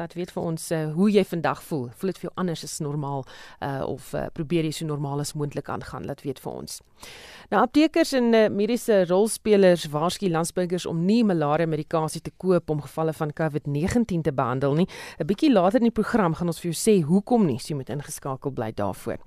[0.00, 1.90] Laat weet vir ons uh, hoe jy vandag voel.
[2.00, 3.26] Voel dit vir jou anders as normaal
[3.60, 6.06] uh, of uh, probeer jy so normaal as moontlik aangaan?
[6.08, 6.78] Laat weet vir ons.
[7.50, 12.80] Nou aptekers en uh, mediese rolspelers waarsku landsburgers om nie malaria medikasie te koop om
[12.84, 14.86] gevalle van COVID-19 te behandel nie.
[15.18, 17.76] 'n Bietjie later in die program gaan ons vir jou sê hoekom nie, so jy
[17.82, 19.18] moet ingeskakel bly daarvoor.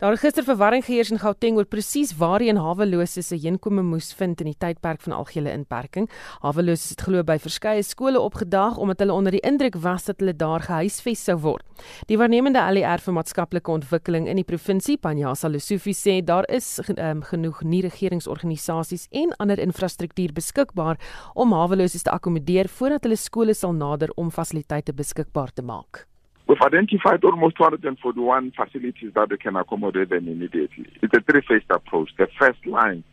[0.00, 4.40] Daar het gister verwarring geheers in Gauteng oor presies waarheen haweloses se heenkome moes vind
[4.40, 6.10] in die tydperk van algehele inperking.
[6.40, 10.36] Haweloses het glo by verskeie skole opgedaag omdat hulle onder die indruk was dat hulle
[10.36, 11.64] daar gehuisves sou word.
[12.08, 17.22] Die waarnemende ALR vir maatskaplike ontwikkeling in die provinsie, Panyasa Lesufi sê daar is um,
[17.22, 20.98] genoeg genoeg nie-regeringsorganisasies en ander infrastruktuur beskikbaar
[21.34, 26.06] om haweloses te akkommodeer voordat hulle skole sal nader om fasiliteite beskikbaar te maak.
[26.46, 30.86] We've identified almost 241 facilities that we can accommodate them immediately.
[31.02, 32.08] It's a three-phased approach.
[32.16, 33.04] The first line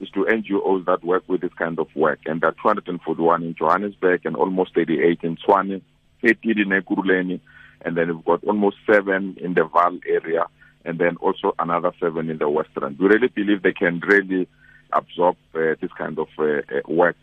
[0.00, 3.54] is to NGOs that work with this kind of work, and there are 241 in
[3.54, 5.82] Johannesburg and almost 38 in Swane,
[6.22, 7.40] 18 in Ekurhuleni,
[7.82, 10.46] and then we've got almost seven in the Val area
[10.84, 12.96] and then also another seven in the Western.
[12.98, 14.48] We really believe they can really
[14.92, 17.16] absorb uh, this kind of uh, uh, work.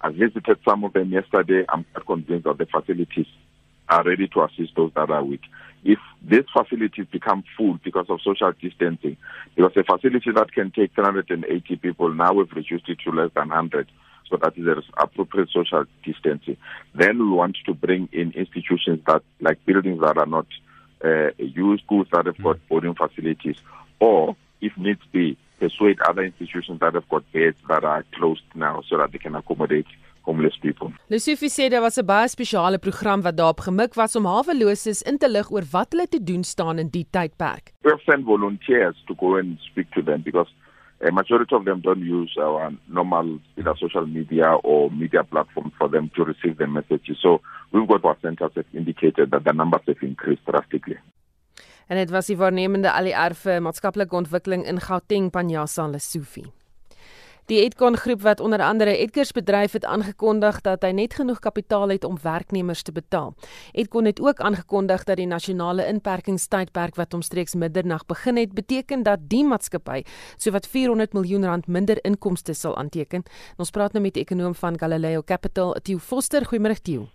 [0.00, 1.64] I visited some of them yesterday.
[1.68, 3.26] I'm quite convinced that the facilities
[3.88, 5.40] are ready to assist those that are weak.
[5.84, 9.16] If these facilities become full because of social distancing,
[9.56, 13.48] because a facility that can take 380 people, now we've reduced it to less than
[13.48, 13.90] 100.
[14.28, 16.56] So that is appropriate social distancing.
[16.94, 20.46] Then we want to bring in institutions that, like buildings that are not
[21.04, 22.66] uh, use schools that have got hmm.
[22.68, 23.56] boarding facilities,
[24.00, 28.82] or if needs be, persuade other institutions that have got beds that are closed now
[28.88, 29.86] so that they can accommodate
[30.22, 30.92] homeless people.
[31.10, 35.18] Lesufi sê daar was 'n baie spesiale program wat daarop gemik was om haweloses in
[35.18, 37.72] te lig oor wat hulle te doen staan in die tydperk.
[37.82, 40.50] We have sent volunteers to go and speak to them because
[41.00, 45.88] a majority of them don't use our normal either social media or media platform for
[45.88, 47.18] them to receive the messages.
[47.22, 47.40] So
[47.72, 50.98] we've got our centers have indicated that the numbers have increased drastically.
[51.88, 56.44] En dit was die waarnemende ALR vir maatskaplike ontwikkeling in Gauteng Panyasa Lesufi.
[57.48, 61.88] Die Edcon groep wat onder andere Edgars bedryf het aangekondig dat hy net genoeg kapitaal
[61.88, 63.30] het om werknemers te betaal.
[63.72, 69.24] Edcon het ook aangekondig dat die nasionale inperkingstydperk wat omstreeks middernag begin het, beteken dat
[69.32, 70.02] die maatskappy
[70.36, 73.24] sowat 400 miljoen rand minder inkomste sal aanteken.
[73.56, 76.44] Ons praat nou met die ekonom van Galileo Capital, Theo Foster.
[76.44, 77.08] Goeiemôre Theo.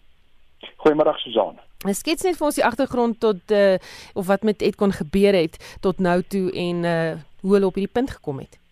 [0.82, 1.62] Goeiemôre Susan.
[1.86, 3.78] Ek skets net vir ons die agtergrond tot uh,
[4.18, 7.16] of wat met Edcon gebeur het tot nou toe en uh,
[7.46, 8.63] hoe hulle op hierdie punt gekom het.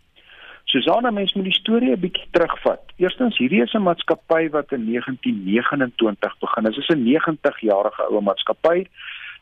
[0.72, 2.84] Susanna mens moet die storie 'n bietjie terugvat.
[2.96, 6.76] Eerstens, hierdie is 'n maatskappy wat in 1929 begin is.
[6.76, 8.88] Dit is 'n 90-jarige ou maatskappy.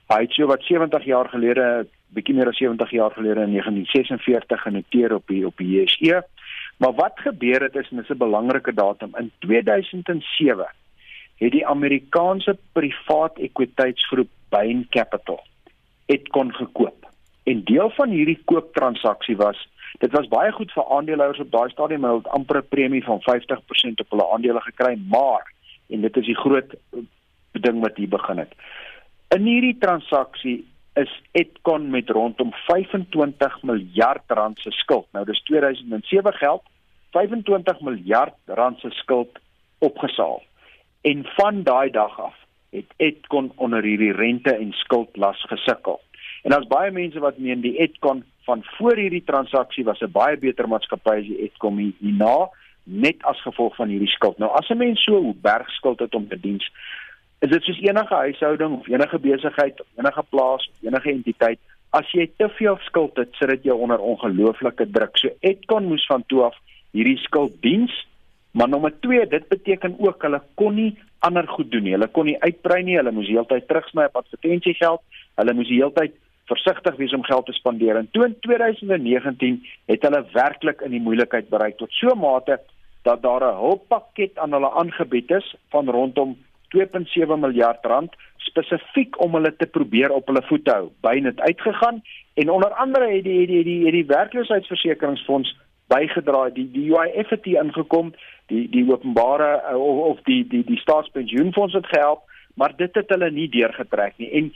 [0.08, 4.62] Hy het so wat 70 jaar gelede, bietjie meer as 70 jaar gelede in 1946
[4.62, 6.24] genoteer op die op die JSE.
[6.78, 10.68] Maar wat gebeur het is en dis 'n belangrike datum in 2007
[11.38, 15.44] het die Amerikaanse privaat ekwiteitsgroep Bain Capital
[16.06, 17.10] het kon gekoop.
[17.44, 22.04] En deel van hierdie kooptransaksie was Dit was baie goed vir aandeelhouers op daai stadium,
[22.04, 25.54] hulle het amper 'n premie van 50% op hulle aandele gekry, maar
[25.90, 26.76] en dit is die groot
[27.52, 28.54] ding wat hier begin het.
[29.36, 35.08] In hierdie transaksie is Etcon met rondom 25 miljard rand se skuld.
[35.12, 36.64] Nou dis 2007 geld,
[37.12, 39.40] 25 miljard rand se skuld
[39.80, 40.44] opgesaal.
[41.02, 42.36] En van daai dag af
[42.70, 46.02] het Etcon onder hierdie rente en skuldlas gesukkel.
[46.44, 50.38] En daar's baie mense wat meen die Etcon van voor hierdie transaksie was 'n baie
[50.38, 52.50] beter maatskappy as die Eskom hierna
[52.84, 54.38] net as gevolg van hierdie skuld.
[54.38, 56.62] Nou as 'n mens so 'n berg skuld het om te dien,
[57.40, 62.50] is dit soos enige huishouding of enige besigheid enige plaas enige entiteit, as jy te
[62.50, 65.18] veel skuld het, sit dit jou onder ongelooflike druk.
[65.18, 66.58] So Edcon moes van toe af
[66.92, 68.08] hierdie skuld diens,
[68.52, 71.92] maar nommer 2, dit beteken ook hulle kon nie ander goed doen nie.
[71.92, 75.02] Hulle kon nie uitbrei nie, hulle moes heeltyd terugsny op advertensiegeld.
[75.36, 76.16] Hulle moes heeltyd
[76.50, 77.96] versigtig wees om geld te spandeer.
[77.96, 82.60] En toe in 2019 het hulle werklik in die moeilikheid bereik tot so 'n mate
[83.04, 86.38] dat daar 'n hulppakket aan hulle aangebied is van rondom
[86.70, 90.90] 2.7 miljard rand spesifiek om hulle te probeer op hulle voete hou.
[91.02, 92.02] Byn het uitgegaan
[92.34, 95.58] en onder andere het die het die die, die werkloosheidsversekeringsfonds
[95.88, 96.50] bygedra.
[96.50, 98.14] Die die UIF het ingekom,
[98.48, 102.29] die die openbare of, of die die die staatspensioenfonds het gehelp
[102.60, 104.30] maar dit het hulle nie deurgetrek nie.
[104.36, 104.50] En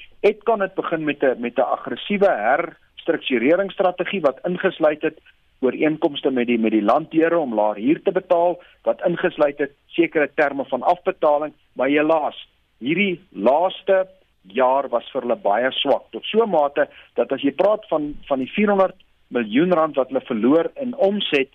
[0.43, 5.19] kan dit begin met 'n met 'n aggressiewe herstruktureringsstrategie wat ingesluit het
[5.59, 10.29] ooreenkomste met die met die landdeure om laer huur te betaal wat ingesluit het sekere
[10.35, 11.53] terme van afbetaling.
[11.73, 12.47] Maar helaas
[12.77, 14.07] hierdie laaste
[14.41, 18.39] jaar was vir hulle baie swak tot so mate dat as jy praat van van
[18.39, 18.95] die 400
[19.27, 21.49] miljoen rand wat hulle verloor in omset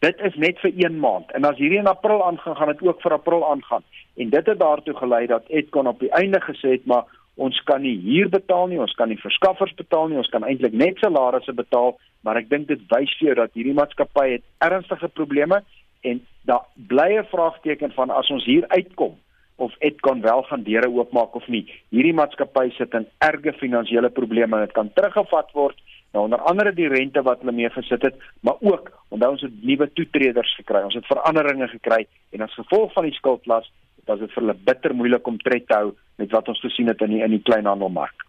[0.00, 3.02] Dit is net vir 1 maand en as hierdie in April aangaan, gaan dit ook
[3.04, 3.82] vir April aangaan.
[4.16, 7.04] En dit het daartoe gelei dat Edcon op die einde gesê het maar
[7.36, 10.72] ons kan nie huur betaal nie, ons kan nie verskaffers betaal nie, ons kan eintlik
[10.72, 11.94] net salarisse betaal,
[12.24, 15.60] maar ek dink dit wys vir jou dat hierdie maatskappy het ernstige probleme
[16.04, 19.16] en daar bly 'n vraagteken van as ons hier uitkom
[19.56, 21.66] of Edcon wel gaan deure oopmaak of nie.
[21.92, 25.76] Hierdie maatskappy sit in erge finansiële probleme en dit kan teruggevat word.
[26.12, 28.16] Nou onder andere die rente wat hulle mee gesit het,
[28.46, 30.82] maar ook onthou ons het nuwe toetreders gekry.
[30.86, 33.70] Ons het veranderinge gekry en as gevolg van die skuldlas,
[34.10, 37.02] was dit vir hulle bitter moeilik om tred te hou met wat ons gesien het
[37.06, 38.26] in die in die kleinhandelmark.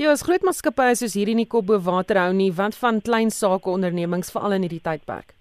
[0.00, 3.30] Die ons groot maatskappye soos hierdie nie kop bo water hou nie, want van klein
[3.30, 5.36] sake ondernemings veral in hierdie tydperk.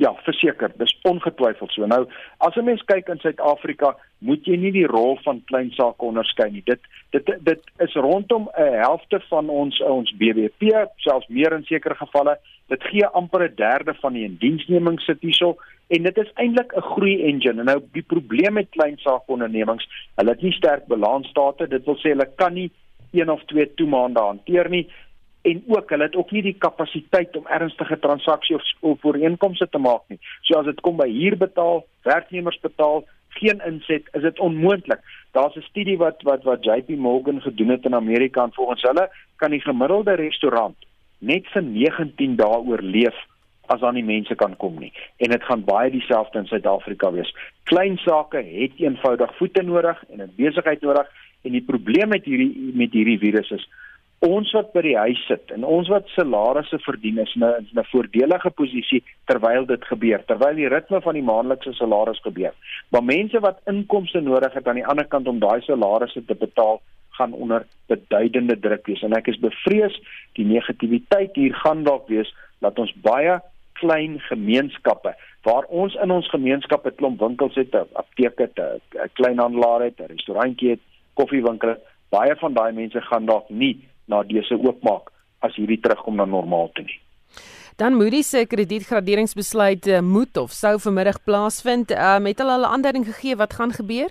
[0.00, 1.86] Ja, verseker, dis ongetwyfeld so.
[1.86, 2.06] Nou,
[2.38, 6.50] as 'n mens kyk in Suid-Afrika, moet jy nie die rol van klein sake onderskei
[6.50, 6.62] nie.
[6.64, 6.80] Dit
[7.10, 12.38] dit dit is rondom 'n helfte van ons ons BBP, selfs meer in sekere gevalle.
[12.68, 15.56] Dit gee amper 'n derde van die indiensneming sit hierso
[15.88, 17.60] en dit is eintlik 'n groei engine.
[17.60, 21.68] En nou die probleem met klein sake ondernemings, hulle het nie sterk balansstate.
[21.68, 22.70] Dit wil sê hulle kan nie
[23.12, 24.88] een of twee toemaande hanteer nie
[25.42, 29.78] en ook hulle het ook nie die kapasiteit om ernstige transaksies of, of ooreenkomste te
[29.78, 30.18] maak nie.
[30.42, 33.04] So as dit kom by huur betaal, werknemers betaal,
[33.38, 35.00] geen inset, is dit onmoontlik.
[35.32, 39.10] Daar's 'n studie wat wat wat JP Morgan gedoen het in Amerika en volgens hulle
[39.36, 40.76] kan die gemiddelde restaurant
[41.18, 43.16] net vir 19 dae oorleef
[43.66, 44.92] as dan die mense kan kom nie.
[45.16, 47.34] En dit gaan baie dieselfde in Suid-Afrika wees.
[47.62, 51.06] Klein sake het eenvoudig voete nodig en 'n besigheid nodig
[51.42, 53.68] en die probleem met hierdie met hierdie virus is
[54.20, 58.50] ons wat by die huis sit en ons wat salarisse verdien is in 'n voordelige
[58.50, 62.52] posisie terwyl dit gebeur terwyl die ritme van die maandelikse salaris gebeur.
[62.90, 66.82] Maar mense wat inkomste nodig het aan die ander kant om daai salarisse te betaal
[67.10, 69.02] gaan onder beduidende druk wees.
[69.02, 70.00] En ek is bevrees
[70.32, 73.40] die negativiteit hier gaan dalk wees dat ons baie
[73.72, 79.08] klein gemeenskappe waar ons in ons gemeenskap 'n klomp winkels het 'n apteek het 'n
[79.12, 80.84] kleinhandelaar het 'n restaurantjie het
[81.14, 81.76] koffiewinkel
[82.10, 85.10] baie van daai mense gaan dalk nie na dese oopmaak
[85.46, 87.00] as hierdie terugkom na normaal toe nie.
[87.80, 91.94] Dan Moody's se kredietgraderingsbesluit uh, moet of sou vanmiddag plaasvind.
[91.96, 94.10] Um, het hulle al 'n aanduiding gegee wat gaan gebeur?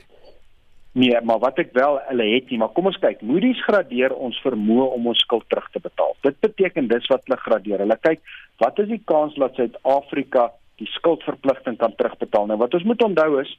[0.91, 3.21] Nee, maar wat ek wel hulle het nie, maar kom ons kyk.
[3.21, 6.15] Moody's gradeer ons vermoë om ons skuld terug te betaal.
[6.25, 7.83] Dit beteken dis wat hulle gradeer.
[7.85, 8.19] Hulle kyk
[8.57, 10.49] wat is die kans dat Suid-Afrika
[10.81, 12.49] die skuldverpligting kan terugbetaal.
[12.49, 13.53] Nou wat ons moet onthou is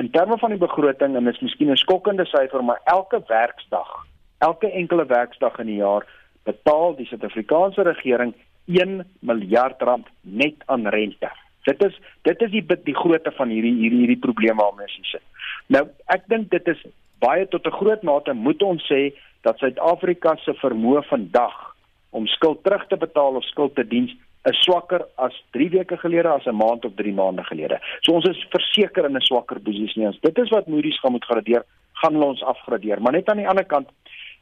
[0.00, 4.06] in terme van die begroting en dit is miskien 'n skokkende syfer, maar elke werksdag
[4.38, 6.06] elke enkele werksdag in die jaar
[6.44, 8.34] betaal die Suid-Afrikaanse regering
[8.66, 11.30] 1 miljard rand net aan rente.
[11.64, 15.22] Dit is dit is die die grootte van hierdie hierdie hierdie probleem waarmee ons sit.
[15.66, 16.82] Nou ek dink dit is
[17.20, 21.74] baie tot 'n groot mate moet ons sê dat Suid-Afrika se vermoë vandag
[22.10, 24.08] om skuld terug te betaal of skuld te dien
[24.50, 27.78] is swakker as 3 weke gelede as 'n maand of 3 maande gelede.
[28.00, 30.18] So ons is verseker in 'n swakker posisie.
[30.20, 33.00] Dit is wat Moody's gaan moet gradeer, gaan hulle ons afgradeer.
[33.00, 33.88] Maar net aan die ander kant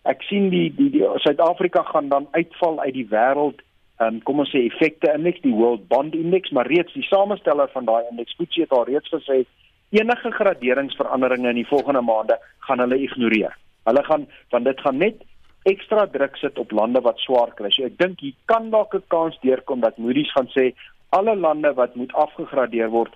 [0.09, 3.63] ek sien die die, die Suid-Afrika gaan dan uitval uit die wêreld
[4.03, 7.87] um, kom ons sê effekte indeks die World Bond Index maar reeds die samesteller van
[7.87, 9.45] daai indeks Fitch het al reeds gesê
[9.93, 13.53] enige graderingsveranderinge in die volgende maande gaan hulle ignoreer.
[13.85, 15.21] Hulle gaan want dit gaan net
[15.69, 17.71] ekstra druk sit op lande wat swaar kry.
[17.71, 20.73] So ek dink hier kan dalk 'n kans deurkom dat Moody's gaan sê
[21.11, 23.13] alle lande wat moet afgegradeer word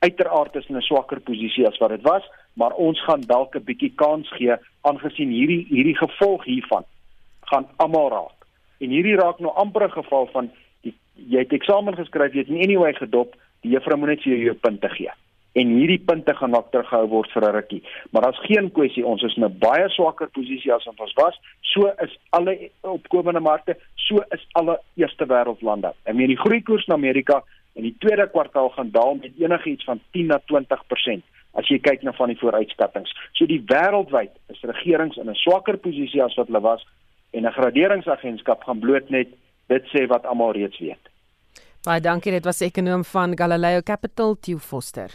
[0.00, 3.64] uiteraard is in 'n swakker posisie as wat dit was, maar ons gaan dalk 'n
[3.64, 6.84] bietjie kans gee aangesien hierdie hierdie gevolg hiervan
[7.40, 8.46] gaan almal raak.
[8.78, 10.50] En hierdie raak nou amper 'n geval van
[10.82, 14.32] die, jy het eksamen geskryf, jy het in anyway gedop, die juffrou moet net vir
[14.32, 15.10] jou jou punte gee.
[15.52, 17.82] En hierdie punte gaan dalk teruggehou word vir 'n rukkie.
[18.10, 21.40] Maar daar's geen kwessie ons is in 'n baie swakker posisie as ons was.
[21.60, 25.92] So is alle opkomende markte, so is alle eerste wêreldlande.
[26.04, 27.42] En meer die groeikoers in Amerika
[27.74, 31.24] in die tweede kwartaal gaan daal met enigiets van 10 na 20%
[31.58, 33.10] as jy kyk na van die vooruitskattinge.
[33.38, 36.84] So die wêreldwyd is regerings in 'n swakker posisie as wat hulle was
[37.32, 39.28] en 'n graderingsagentskap gaan bloot net
[39.68, 41.10] dit sê wat almal reeds weet.
[41.84, 45.10] Baie dankie, dit was ekonom van Galileo Capital, Theo Foster.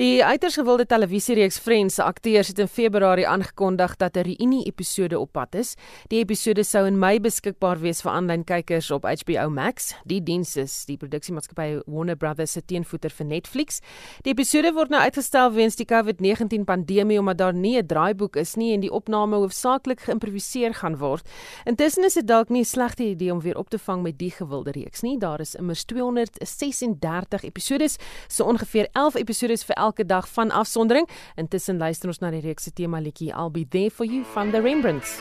[0.00, 5.32] Die uiters gewilde televisiereeks Friends se akteurs het in Februarie aangekondig dat 'n reunie-episode op
[5.32, 5.74] pad is.
[6.08, 9.94] Die episode sou in Mei beskikbaar wees vir aanlyn kykers op HBO Max.
[10.04, 13.80] Die diens is die produksiemaatskappy Warner Brothers se teenvoeter vir Netflix.
[14.22, 18.54] Die episode word nou uitgestel weens die COVID-19 pandemie omdat daar nie 'n draaiboek is
[18.54, 21.28] nie en die opname hoofsaaklik geïmproviseer gaan word.
[21.64, 24.30] Intussen is dit dalk nie 'n slegte idee om weer op te vang met die
[24.30, 25.18] gewilde reeks nie.
[25.18, 27.96] Daar is immers 236 episodes,
[28.28, 31.08] so ongeveer 11 episodes vir elke elke dag van afsondering.
[31.34, 34.50] Intussen luister ons na die reeks se tema liedjie I'll be there for you van
[34.50, 35.20] the Rembrandts.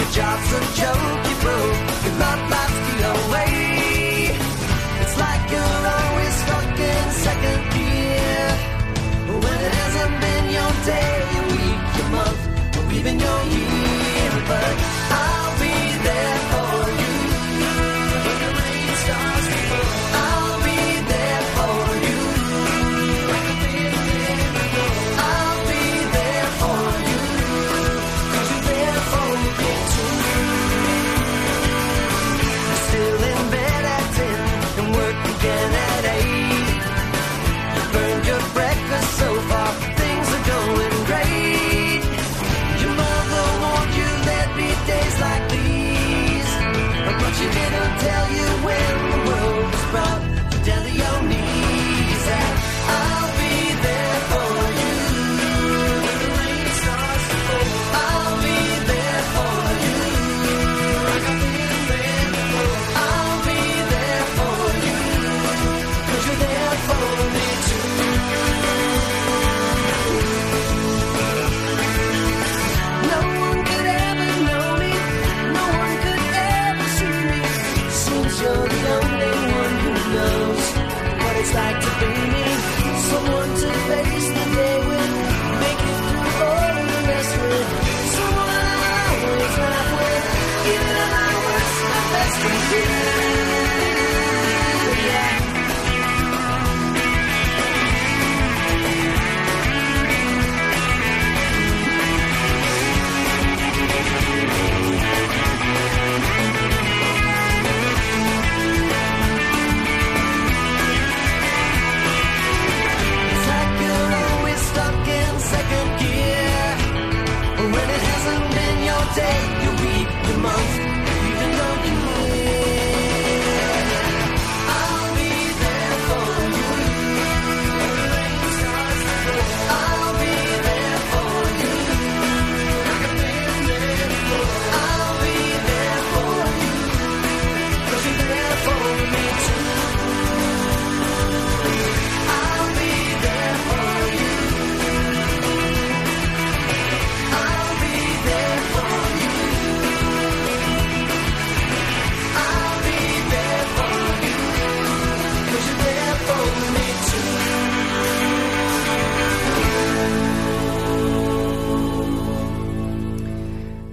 [0.00, 1.78] Your job's a joke, you broke.
[2.04, 2.59] You're not my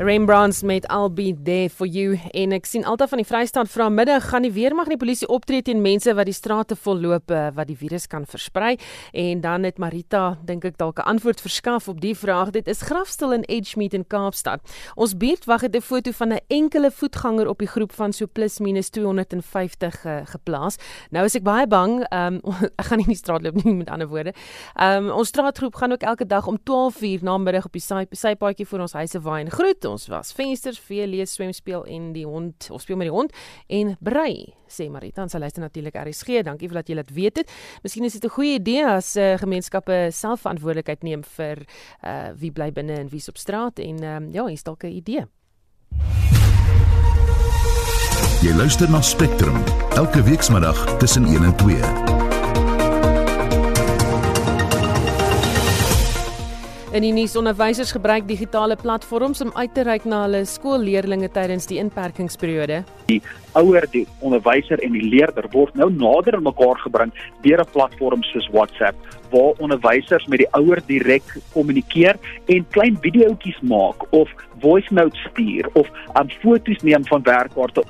[0.08, 2.16] Rembrandts met I'll be there for you.
[2.32, 5.28] En ek sien altyd van die Vrystaat vra middag gaan die weermag en die polisie
[5.28, 8.78] optree teen mense wat die strate volloop eh, wat die virus kan versprei.
[9.12, 12.54] En dan het Marita dink ek dalk 'n antwoord verskaf op die vraag.
[12.56, 14.64] Dit is grafstil in Edgemead in Kaapstad.
[14.96, 18.60] Ons buurtwag het 'n foto van 'n enkele voetganger op die groep van so plus
[18.60, 20.78] minus 250 uh, geplaas.
[21.12, 22.40] Nou is ek baie bang um,
[22.80, 24.34] ek gaan nie in die straat loop nie met ander woorde.
[24.80, 28.06] Um, ons straatgroep gaan ook elke dag om 12 uur na middag op die sy
[28.12, 32.12] sypaadjie voor ons huise waai en groet ons was vensters, vee, lees, swem, speel en
[32.14, 33.34] die hond, ons speel met die hond
[33.68, 35.24] en brei, sê Marita.
[35.24, 36.44] Ons luister natuurlik RSG.
[36.44, 37.52] Dankie vir dat jy dit weet het.
[37.84, 41.66] Miskien is dit 'n goeie idee as uh, gemeenskappe self verantwoordelikheid neem vir
[42.04, 45.26] uh, wie bly binne en wie's op straat en um, ja, hier's dalk 'n idee.
[48.42, 49.64] Jy luister na Spectrum
[49.96, 52.07] elke weekmiddag tussen 1 en 2.
[56.96, 61.68] In die nuus onderwysers gebruik digitale platforms om uit te reik na hulle skoolleerdlinge tydens
[61.68, 62.78] die inperkingsperiode.
[63.60, 67.12] ouer, die onderwyser en die leerder word nou nader aan mekaar gebring
[67.44, 68.96] deur 'n platform soos WhatsApp
[69.32, 72.16] waar onderwysers met die ouer direk kommunikeer
[72.46, 77.84] en klein videoetjies maak of voice notes stuur of um, foto's neem van werkkaarte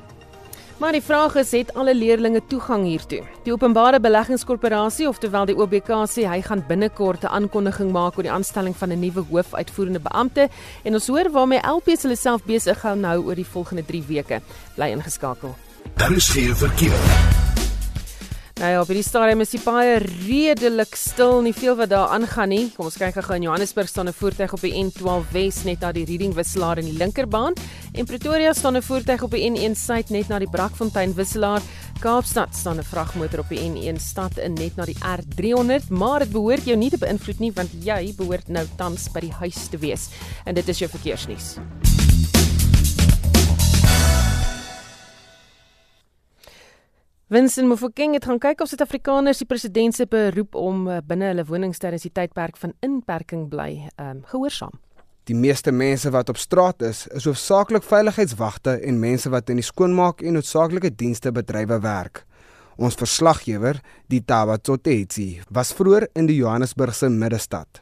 [0.77, 3.23] Maar die vraag is, het alle leerdlinge toegang hiertoe?
[3.43, 8.31] Die Openbare Beleggingskorporasie, oftewel die OBK, sê hy gaan binnekort 'n aankondiging maak oor die
[8.31, 10.49] aanstelling van 'n nuwe hoofuitvoerende beampte
[10.83, 14.41] en ons hoor waarmee LPs hulle self besig hou nou oor die volgende 3 weke.
[14.75, 15.55] Bly ingeskakel.
[15.95, 17.35] Daar is geen verkeer.
[18.57, 22.49] Nou ja, op hierdie stadium is die baie redelik stil, nie veel wat daar aangaan
[22.49, 22.71] nie.
[22.73, 25.91] Kom ons kyk gou in Johannesburg staan 'n voertuig op die N12 Wes net na
[25.91, 27.53] die Reading wisselaar in die linkerbaan
[27.97, 31.61] en Pretoria staan 'n voertuig op die N1 Suid net na die Brakfontein wisselaar.
[31.99, 36.31] Kaapstad staan 'n vragmotor op die N1 stad in net na die R300, maar dit
[36.31, 39.77] behoort jou nie te beïnvloed nie want jy behoort nou tans by die huis te
[39.77, 40.09] wees.
[40.45, 41.57] En dit is jou verkeersnuus.
[47.27, 51.45] Winston Mofokeng het gaan kyk of Suid-Afrikaners die president se beroep om uh, binne hulle
[51.45, 54.79] wonings tydens die tydperk van inperking bly um, gehoorsaam.
[55.27, 59.65] Die meeste mense wat op straat is, is hoofsaaklik veiligheidswagte en mense wat in die
[59.65, 62.21] skoonmaak en noodsaaklike dienste bedrywe werk.
[62.77, 67.81] Ons verslaggewer, Ditaba Tsotetsi, was vroeër in die Johannesburgse middestad.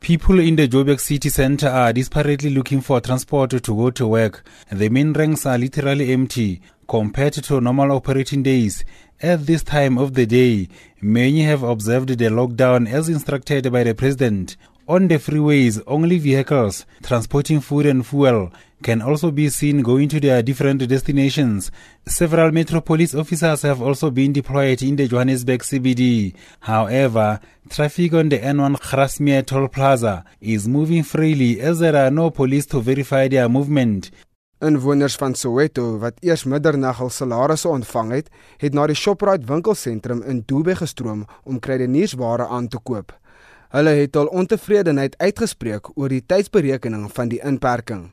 [0.00, 4.42] People in the Joburg city center are desperately looking for transport to go to work.
[4.68, 8.84] The main ranks are literally empty compared to normal operating days.
[9.22, 10.68] At this time of the day,
[11.00, 14.56] many have observed the lockdown as instructed by the president.
[14.86, 20.20] On the freeways, only vehicles transporting food and fuel can also be seen going to
[20.20, 21.70] their different destinations.
[22.06, 26.34] Several Metro Police officers have also been deployed in the Johannesburg CBD.
[26.60, 32.28] However, traffic on the N1 Grasmere Toll Plaza is moving freely as there are no
[32.28, 34.10] police to verify their movement.
[34.60, 40.22] Inwoners van Soweto wat eers middernag hul salarisse ontvang het, het na die Shoprite winkelsentrum
[40.28, 43.16] in Dube gestroom om kruideniersware aan te koop.
[43.74, 48.12] Hulle het hul ontevredenheid uitgespreek oor die tydsberekening van die inperking.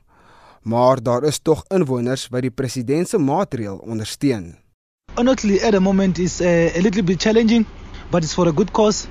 [0.66, 4.56] Maar daar is tog inwoners wat die president se maatreël ondersteun.
[5.14, 7.66] Honestly, at the moment, it's uh, a little bit challenging,
[8.10, 9.06] but it's for a good cause.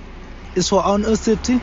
[0.55, 1.61] It's for our own safety.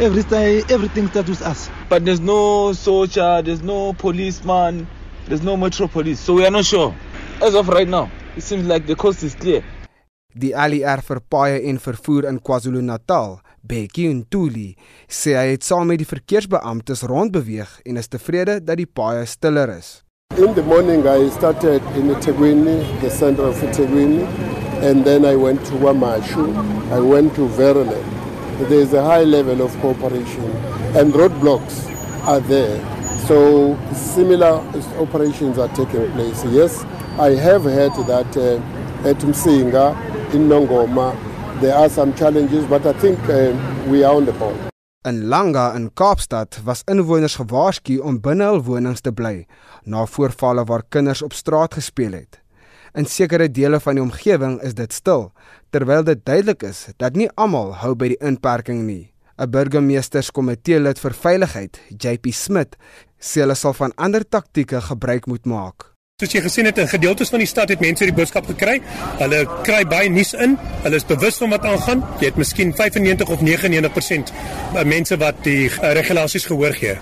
[0.00, 1.70] Everything, everything starts with us.
[1.88, 4.88] But there's no soldier, there's no policeman,
[5.28, 6.18] there's no metro police.
[6.18, 6.92] So we are not sure.
[7.40, 9.62] As of right now, it seems like the coast is clear.
[10.34, 14.74] Die ALR vir paaie en vervoer in KwaZulu-Natal, Bekkie Ntuli,
[15.10, 19.72] sê hy het saam met die verkeersbeamptes rondbeweeg en is tevrede dat die paaie stiller
[19.74, 20.02] is.
[20.36, 24.26] In the morning, I started in Teguini, the center of Teguini,
[24.82, 26.44] and then I went to Wamashu.
[26.92, 28.02] I went to Verone.
[28.68, 30.50] There is a high level of cooperation,
[30.94, 31.86] and roadblocks
[32.26, 32.78] are there.
[33.26, 34.60] So similar
[34.98, 36.44] operations are taking place.
[36.44, 36.84] Yes,
[37.18, 39.94] I have heard that uh, at Msinga,
[40.34, 41.16] in Nongoma,
[41.60, 43.52] there are some challenges, but I think uh,
[43.88, 44.54] we are on the ball.
[45.04, 49.46] In Langa in Kaapstad was inwoners gewaarsku om binne hul wonings te bly
[49.84, 52.40] na voorvalle waar kinders op straat gespeel het.
[52.94, 55.30] In sekere dele van die omgewing is dit stil,
[55.70, 59.12] terwyl dit duidelik is dat nie almal hou by die inperking nie.
[59.38, 62.78] 'n Burgemeesterskomitee lid vir veiligheid, JP Smit,
[63.20, 65.95] sê hulle sal van ander taktieke gebruik moet maak.
[66.16, 68.78] Soos jy gesien het in gedeeltes van die stad het mense die boodskap gekry.
[69.18, 70.54] Hulle kry baie nuus in.
[70.80, 72.00] Hulle is bewus van wat aangaan.
[72.22, 74.32] Jy het miskien 95 of 99%
[74.88, 76.94] mense wat die uh, regulasies gehoor gee.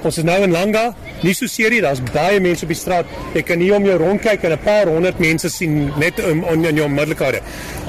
[0.00, 3.10] Ons is nou in Langa, nie so serie, daar's baie mense op die straat.
[3.34, 6.44] Jy kan hier om jou rond kyk en 'n paar honderd mense sien net in
[6.44, 7.42] in, in jou onmiddellike.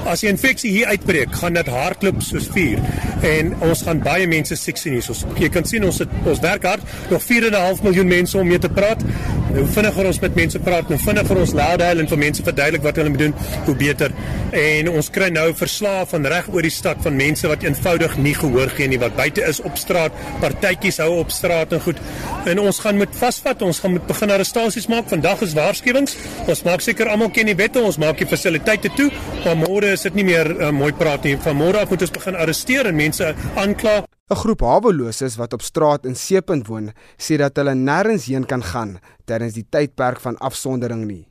[0.04, 2.80] As die infeksie hier uitbreek, gaan dit hardloop soos vuur
[3.22, 5.02] en ons gaan baie mense siek sien hier.
[5.02, 8.58] So, jy kan sien ons het, ons werk hard, nog 4.5 miljoen mense om mee
[8.58, 9.04] te praat.
[9.52, 12.82] Hoe vinniger ons met mense praat, hoe vinniger ons loud huil en vir mense verduidelik
[12.82, 13.34] wat hulle moet doen,
[13.68, 14.14] hoe beter.
[14.58, 18.34] En ons kry nou verslae van reg oor die stad van mense wat eenvoudig nie
[18.34, 22.01] gehoor gee nie, wat buite is op straat, partytjies hou op straat en goed.
[22.46, 25.08] En ons gaan moet vasvat, ons gaan moet begin arrestasies maak.
[25.12, 26.16] Vandag is waarskuwings.
[26.50, 29.10] Ons maak seker almal ken die wette, ons maak die fasiliteite toe,
[29.44, 31.36] maar môre is dit nie meer uh, mooi praat nie.
[31.44, 34.02] Van môre af moet ons begin arresteer en mense aankla.
[34.32, 38.62] 'n Groep haweloses wat op straat in Seepunt woon, sê dat hulle nêrens heen kan
[38.62, 38.96] gaan
[39.28, 41.26] tydens die tydperk van afsondering nie.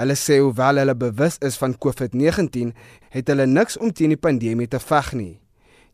[0.00, 2.72] Hulle sê hoewel hulle bewus is van COVID-19,
[3.12, 5.34] het hulle niks om teen die pandemie te veg nie.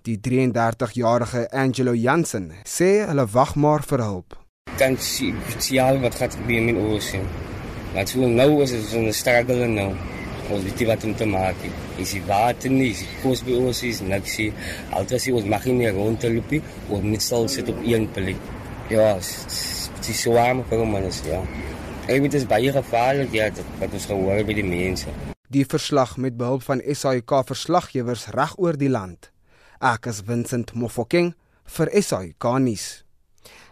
[0.07, 4.37] Die 33-jarige Angelo Jansen sê hulle wag maar vir hulp.
[4.79, 7.27] Kan sosiaal wat gaat gebeuren in Ocean.
[7.97, 9.89] Want so nou is het zo'n struggle nou.
[10.47, 11.73] Ons weet nie wat om te maak nie.
[12.07, 14.49] Is die water nie, is die kos by ons is niks nie.
[14.95, 18.49] Altyd sê ons mag nie rondloop nie, ons moet stil sit op een plek.
[18.95, 21.43] Ja, het is zwaar vir ons, ja.
[22.07, 23.51] Ek weet dit is baie gevaarlik ja,
[23.83, 25.11] wat ons gehoor by die mense.
[25.51, 29.33] Die verslag met behulp van SAIK verslaggewers reg oor die land.
[29.81, 31.35] Ek is Vincent Mofokeng
[31.69, 33.06] vir SAIK nuus.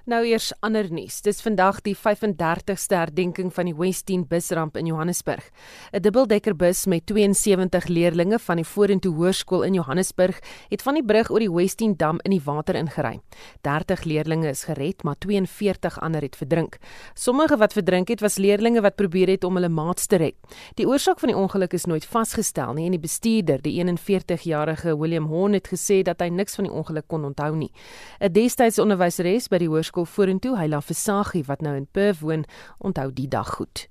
[0.05, 1.23] Nou eers ander nuus.
[1.25, 5.47] Dis vandag die 35ste herdenking van die West10 busramp in Johannesburg.
[5.93, 11.31] 'n Dubbeldekkerbus met 72 leerdlinge van die Vorentoe Hoërskool in Johannesburg het van die brug
[11.31, 13.21] oor die West10 dam in die water ingery.
[13.63, 16.77] 30 leerdlinge is gered, maar 42 ander het verdrink.
[17.15, 20.35] Sommige wat verdrink het, was leerdlinge wat probeer het om hulle maats te red.
[20.75, 25.27] Die oorsaak van die ongeluk is nooit vasgestel nie en die bestuurder, die 41-jarige William
[25.27, 27.73] Horn het gesê dat hy niks van die ongeluk kon onthou nie.
[28.21, 32.43] 'n Destydse onderwyseres by die hoërskool vorentoe, Hyla Versaghi wat nou in Perth woon,
[32.79, 33.87] onthou die dag goed.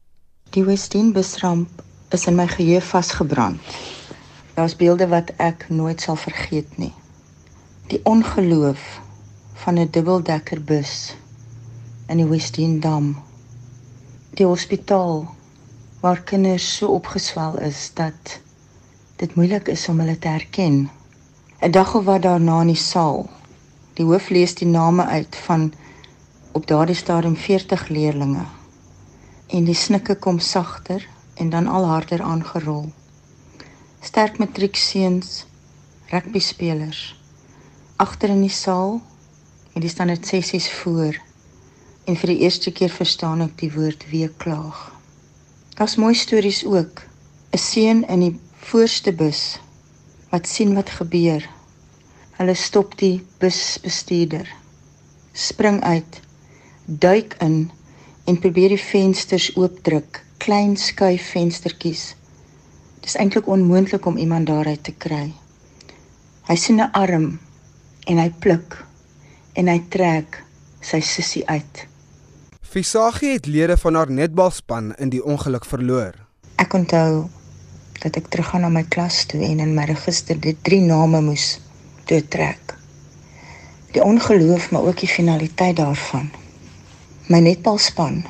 [0.52, 3.62] Die Westin busramp is in my geheue vasgebrand.
[4.54, 6.92] Daar's beelde wat ek nooit sal vergeet nie.
[7.88, 8.84] Die ongeloof
[9.64, 11.16] van 'n dubbeldekkerbus
[12.12, 13.16] in die Westin dam.
[14.36, 15.24] Die hospitaal
[16.02, 18.42] waar kinders so opgeswel is dat
[19.16, 20.90] dit moeilik is om hulle te herken.
[21.62, 23.30] 'n Dag of wat daarna in die saal.
[23.94, 25.74] Die hoof lees die name uit van
[26.54, 28.46] op daardie stadium 40 leerdlinge
[29.48, 32.88] en die snikke kom sagter en dan al harder aangerol.
[34.02, 35.44] Sterk matriekseuns,
[36.10, 37.14] rugby spelers
[38.04, 38.98] agter in die saal
[39.74, 41.18] en die standaard sessies voor.
[42.04, 44.80] En vir die eerste keer verstaan ek die woord weeklaag.
[45.78, 47.04] Daar's mooi stories ook.
[47.54, 48.40] 'n Seun in die
[48.70, 49.60] voorste bus
[50.32, 51.46] wat sien wat gebeur.
[52.38, 54.50] Hulle stop die busbestuurder.
[55.34, 56.22] Spring uit,
[56.86, 57.72] duik in
[58.24, 62.14] en probeer die vensters oopdruk, klein skuif venstertjies.
[63.04, 65.34] Dis eintlik onmoontlik om iemand daaruit te kry.
[66.48, 67.40] Hy sien 'n arm
[68.08, 68.86] en hy pluk
[69.54, 70.44] en hy trek
[70.82, 71.88] sy sussie uit.
[72.62, 76.14] Visagie het lede van haar netbalspan in die ongeluk verloor.
[76.56, 77.30] Ek onthou
[78.04, 81.60] dat ek teruggaan na my klas toe en in my register dit drie name moes
[82.06, 82.76] toetrek.
[83.94, 86.32] Die ongeloof maar ook die finaliteit daarvan.
[87.28, 88.26] My netbalspan.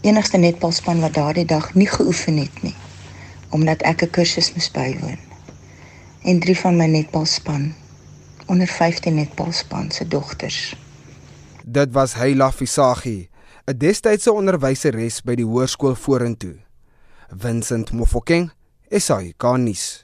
[0.00, 2.74] Enigste netbalspan wat daardie dag nie geoefen het nie
[3.54, 5.18] omdat ek 'n kursus moes bywoon.
[6.22, 7.74] En drie van my netbalspan
[8.46, 10.76] onder 15 netbalspan se dogters.
[11.64, 13.30] Dit was Heila Visagie,
[13.64, 16.56] 'n destydse onderwyseres by die hoërskool vorentoe.
[17.28, 18.50] Vincent Mofokeng,
[18.90, 20.03] SAK nuus.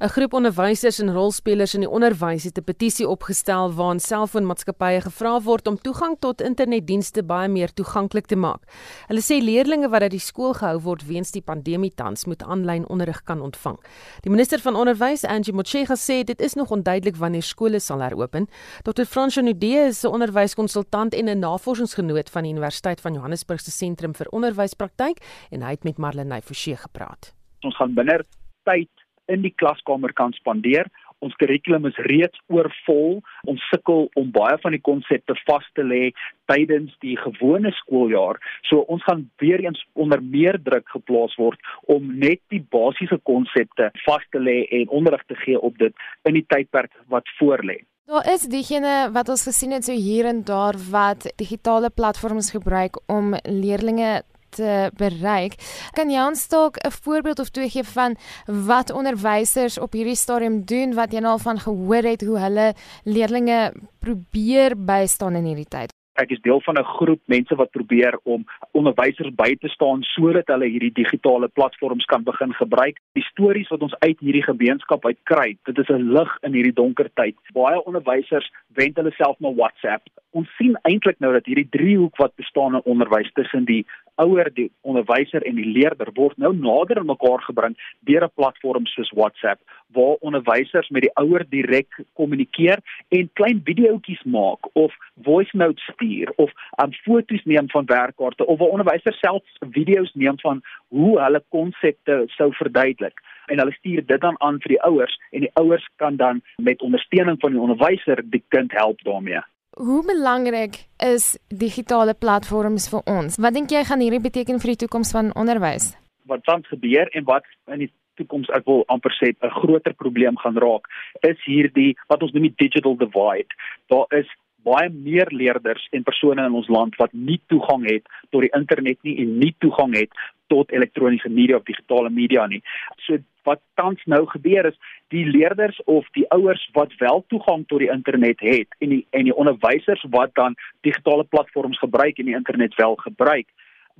[0.00, 5.40] 'n Groep onderwysers en rolspelers in die onderwys het 'n petisie opgestel waarin selfoonmaatskappye gevra
[5.40, 8.62] word om toegang tot internetdienste baie meer toeganklik te maak.
[9.08, 12.88] Hulle sê leerdlinge wat uit die skool gehou word weens die pandemie tans moet aanlyn
[12.88, 13.76] onderrig kan ontvang.
[14.22, 18.48] Die minister van onderwys, Angie Motshega, sê dit is nog onduidelik wanneer skole sal heropen.
[18.82, 19.04] Dr.
[19.04, 24.14] Fransjo Nudee is 'n onderwyskonsultant en 'n navorsingsgenoot van die Universiteit van Johannesburg se Sentrum
[24.14, 25.18] vir Onderwyspraktyk
[25.50, 27.34] en hy het met Marlenae Forsie gepraat.
[27.60, 28.24] Ons gaan binne
[28.64, 28.99] tyd
[29.30, 30.90] in die klaskamer kan spandeer.
[31.20, 33.20] Ons kurrikulum is reeds oorvol.
[33.50, 36.02] Ons sukkel om baie van die konsepte vas te lê
[36.50, 38.40] tydens die gewone skooljaar.
[38.68, 41.60] So ons gaan weer eens onder meer druk geplaas word
[41.92, 46.40] om net die basiese konsepte vas te lê en onderrig te gee op dit in
[46.40, 47.82] die tydperk wat voorlê.
[48.10, 52.96] Daar is diegene wat ons gesien het so hier en daar wat digitale platforms gebruik
[53.06, 54.22] om leerdlinge
[54.56, 55.54] te bereik.
[55.92, 60.64] Kan jy ons dalk 'n voorbeeld of twee gee van wat onderwysers op hierdie stadium
[60.64, 65.68] doen wat jy nou al van gehoor het hoe hulle leerdlinge probeer bystaan in hierdie
[65.68, 65.90] tyd?
[66.20, 70.46] Ek is deel van 'n groep mense wat probeer om onderwysers by te staan sodat
[70.52, 72.98] hulle hierdie digitale platforms kan begin gebruik.
[73.12, 76.76] Die stories wat ons uit hierdie gemeenskap uit kry, dit is 'n lig in hierdie
[76.82, 77.36] donker tyd.
[77.52, 80.02] Baie onderwysers wend hulle self na WhatsApp.
[80.30, 83.86] Ons sien eintlik nou dat hierdie driehoek wat bestaan in onderwys tussen die
[84.22, 87.76] ouer, die onderwyser en die leerder word nou nader aan mekaar gebring
[88.08, 89.60] deur 'n platform soos WhatsApp
[89.92, 92.78] waar onderwysers met die ouer direk kommunikeer
[93.08, 96.50] en klein videoetjies maak of voice notes stuur of
[96.82, 102.24] um, foto's neem van werkkaarte of waar onderwysers self video's neem van hoe hulle konsepte
[102.26, 106.16] sou verduidelik en hulle stuur dit dan aan vir die ouers en die ouers kan
[106.16, 109.42] dan met ondersteuning van die onderwyser die kind help daarmee.
[109.80, 113.38] Hoe belangrik is digitale platforms vir ons?
[113.40, 115.86] Wat dink jy gaan hierdie beteken vir die toekoms van onderwys?
[116.28, 117.88] Wat tans gebeur en wat in die
[118.20, 120.84] toekoms ek wil amper sê 'n groter probleem gaan raak,
[121.24, 123.56] is hierdie wat ons noem die digital divide.
[123.88, 124.28] Daar is
[124.68, 128.98] baie meer leerders en persone in ons land wat nie toegang het tot die internet
[129.02, 130.12] nie en nie toegang het
[130.52, 132.62] tot elektroniese media of digitale media nie.
[133.06, 134.76] So wat tans nou gebeur is
[135.14, 139.30] die leerders of die ouers wat wel toegang tot die internet het en die en
[139.30, 143.48] die onderwysers wat dan digitale platforms gebruik en die internet wel gebruik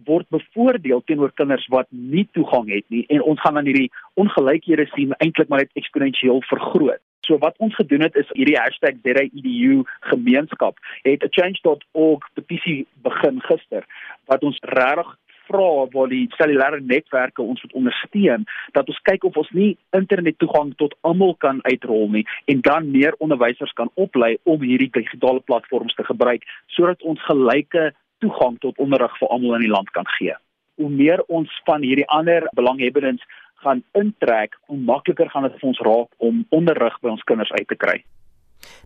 [0.04, 4.86] word bevoordeel teenoor kinders wat nie toegang het nie en ons gaan dan hierdie ongelykhede
[4.94, 7.02] sien eintlik maar net eksponensieel vergroot.
[7.26, 9.82] So wat ons gedoen het is hierdie #ZEDU
[10.12, 13.84] gemeenskap het 'n change.org petisie begin gister
[14.26, 15.16] wat ons regtig
[15.50, 20.38] vra waar die cellulêre netwerke ons moet ondersteun dat ons kyk of ons nie internet
[20.42, 25.42] toegang tot almal kan uitrol nie en dan meer onderwysers kan oplei om hierdie digitale
[25.50, 30.08] platforms te gebruik sodat ons gelyke toegang tot onderrig vir almal in die land kan
[30.18, 30.36] gee.
[30.80, 33.24] Hoe meer ons van hierdie ander belanghebbendes
[33.64, 37.68] gaan intrek, hoe makliker gaan dit vir ons raak om onderrig by ons kinders uit
[37.68, 37.98] te kry.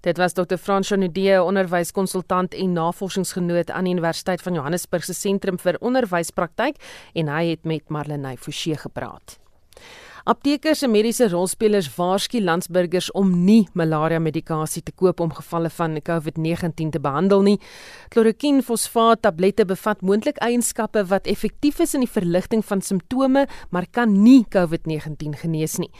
[0.00, 0.56] Dit was Dr.
[0.56, 6.80] Frans Jonudee, onderwyskonsultant en navorsingsgenoot aan die Universiteit van Johannesburg se Sentrum vir Onderwyspraktyk
[7.14, 9.38] en hy het met Marlenae Forsie gepraat.
[10.24, 16.94] Aptekers en mediese rolspelers waarsku landsburgers om nie malaria-medikasie te koop om gevalle van COVID-19
[16.94, 17.58] te behandel nie.
[18.14, 24.14] Chloroquine-fosfaat tablette bevat moontlik eienskappe wat effektief is in die verligting van simptome, maar kan
[24.22, 25.90] nie COVID-19 genees nie.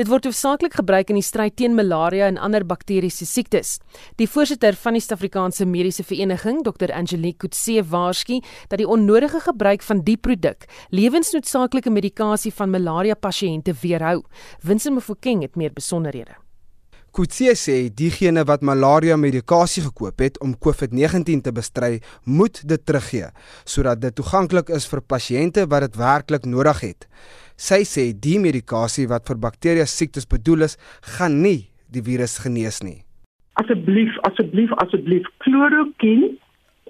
[0.00, 3.74] Dit word hoofsaaklik gebruik in die stryd teen malaria en ander bakteriese siektes.
[4.16, 6.88] Die voorsitter van die Suid-Afrikaanse Mediese Vereniging, Dr.
[6.88, 8.40] Angelique Kutse, waarsku
[8.72, 12.72] dat die onnodige gebruik van die produk lewensnoodsaaklike medikasie van
[13.74, 14.22] malaria-pasiënte weerhou.
[14.60, 16.34] Vincent Mofokeng het meer besonderhede.
[17.14, 23.28] Kutse sê diegene wat malaria medikasie gekoop het om COVID-19 te bestry, moet dit teruggee
[23.64, 27.06] sodat dit toeganklik is vir pasiënte wat dit werklik nodig het.
[27.56, 32.82] Sy sê die medikasie wat vir bakteria siektes bedoel is, gaan nie die virus genees
[32.82, 33.04] nie.
[33.62, 36.34] Asseblief, asseblief, asseblief, chloroquine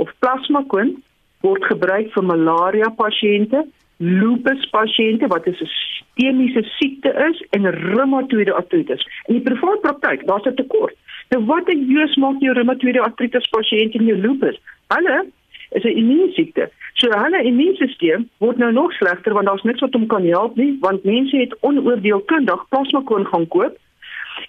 [0.01, 0.97] of plasmaquine
[1.44, 9.07] word gebruik vir malaria pasiënte lupus pasiënte wat 'n sistemiese siekte is en reumatoïde artritis.
[9.26, 10.94] In die privaat praktyk, daar's 'n tekort.
[11.30, 14.61] Nou wat 'n joos maak jou reumatoïde artritis pasiënt en jou lupus?
[14.88, 15.26] Hulle
[15.70, 16.70] is 'n immuunsiekte.
[16.94, 20.76] So hulle immuunstelsel word nou nog slegter want daar's niks wat hom kan help nie,
[20.80, 23.76] want mense het onoordeelkundig plasmakoon gaan koop.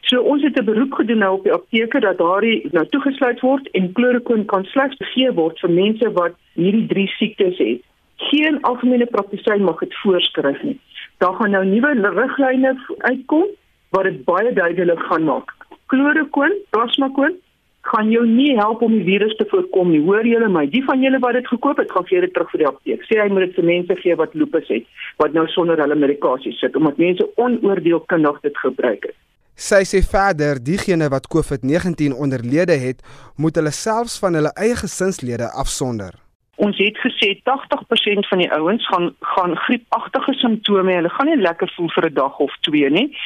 [0.02, 3.70] So ons het 'n beroep gedoen nou op die apteke dat daardie nou toegesluit word
[3.72, 7.82] en chloroquine kan slegs gegee word vir mense wat hierdie drie siektes het
[8.16, 10.80] geen algemene praktisyn mag dit voorskryf nie.
[11.18, 13.48] Daar gaan nou nuwe riglyne uitkom
[13.90, 15.52] wat dit baie duidelik gaan maak.
[15.88, 17.38] Chloroquine, plasmaquine
[17.86, 20.02] gaan jou nie help om die virus te voorkom nie.
[20.06, 20.66] Hoor julle my?
[20.74, 23.06] Die van julle wat dit gekoop het, gaan vir dit terug vir die apteek.
[23.06, 24.90] Sê hy moet dit vir mense gee wat lupus het,
[25.22, 29.18] wat nou sonder hulle medikasie sit omdat mense onoordeelkundig dit gebruik het.
[29.56, 33.06] Sy sê verder, diegene wat COVID-19 onderlede het,
[33.40, 36.25] moet hulle selfs van hulle eie gesinslede afsonder.
[36.56, 40.94] Ons het gesê 80% van die ouens gaan gaan griepagtige simptome.
[40.94, 43.18] Hulle gaan nie lekker voel vir 'n dag of twee nie.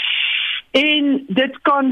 [0.72, 1.90] En dit kan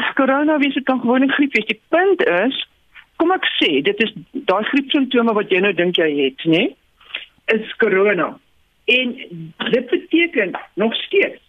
[0.59, 1.65] dit kan gewone griep wees.
[1.65, 2.67] Die punt is,
[3.15, 6.75] kom ek sê, dit is daai griepsimptome wat jy nou dink jy het, nê?
[7.45, 8.39] Is corona.
[8.85, 9.15] En
[9.71, 11.41] dit beteken nog steeds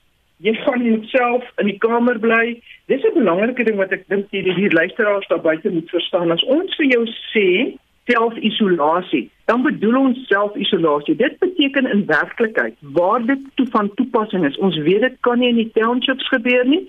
[0.45, 2.61] jy gaan net self in die kamer bly.
[2.87, 6.31] Dis 'n belangrike ding wat ek dink hierdie hier luisteraars daar buite moet verstaan.
[6.31, 11.17] As ons vir jou sê selfisolasie, dan bedoel ons selfisolasie.
[11.17, 14.59] Dit beteken in werklikheid waar dit toe van toepassing is.
[14.59, 16.87] Ons weet dit kan nie in die townships gebeur nie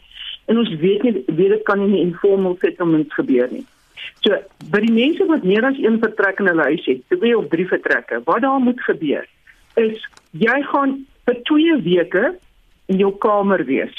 [0.50, 3.66] en ons weet nie weet dit kan nie in die informal settlements gebeur nie.
[4.24, 4.36] So,
[4.72, 7.68] by die mense wat meer as een vertrek in hulle huis het, twee of drie
[7.68, 9.28] vertrekke, wat daar moet gebeur
[9.80, 10.02] is
[10.36, 10.96] jy gaan
[11.28, 12.24] vir 2 weke
[12.90, 13.94] in jou kamer wees.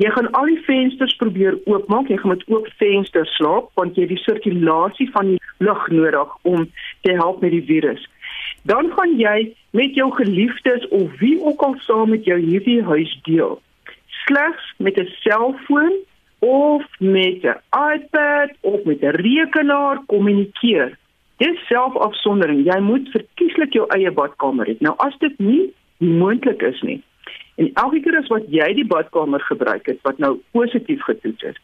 [0.00, 2.08] Jy gaan al die vensters probeer oopmaak.
[2.08, 6.30] Jy gaan met oop vensters slaap want jy het die sirkulasie van die lug nodig
[6.48, 6.64] om
[7.04, 8.06] te help met die virus.
[8.64, 13.12] Dan gaan jy met jou geliefdes of wie ook al saam met jou hierdie huis
[13.28, 13.60] deel.
[14.24, 15.92] Slegs met 'n selfoon
[16.38, 17.60] of met 'n
[17.92, 20.96] iPad of met 'n rekenaar kommunikeer.
[21.36, 22.64] Dis selfafsondering.
[22.64, 24.76] Jy moet verkieslik jou eie badkamer hê.
[24.78, 27.02] Nou as dit nie moontlik is nie,
[27.60, 31.58] En elke keer as wat jy die badkamer gebruik het wat nou positief getoets is,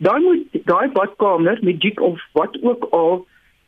[0.00, 3.26] dan moet daai badkamer met dik of wat ook al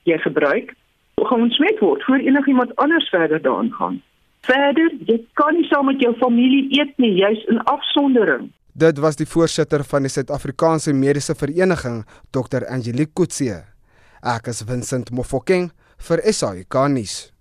[0.08, 0.72] jy gebruik,
[1.20, 4.00] gaan ontsmet word voor enigiemand anders verder daarin gaan.
[4.46, 8.50] Verder, jy kan nie saam met jou familie eet nie, jy's in afsondering.
[8.72, 12.66] Dit was die voorsitter van die Suid-Afrikaanse Mediese Vereniging, Dr.
[12.68, 13.64] Angelique Kutse.
[14.22, 15.70] Ek is Vincent Mofokeng
[16.08, 17.35] vir SAK nuus.